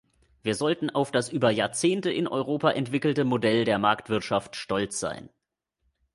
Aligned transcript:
Wir 0.41 0.55
sollten 0.55 0.89
auf 0.89 1.11
das 1.11 1.29
über 1.29 1.51
Jahrzehnte 1.51 2.11
in 2.11 2.27
Europa 2.27 2.71
entwickelte 2.71 3.23
Modell 3.23 3.65
der 3.65 3.77
Marktwirtschaft 3.77 4.55
stolz 4.55 4.99
sein. 4.99 5.29